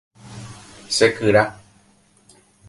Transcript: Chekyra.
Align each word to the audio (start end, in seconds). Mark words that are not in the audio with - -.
Chekyra. 0.95 1.43